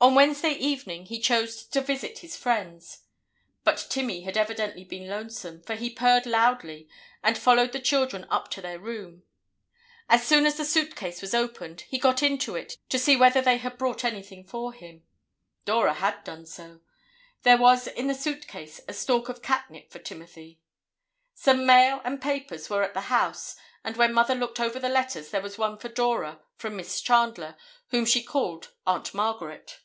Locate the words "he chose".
1.06-1.64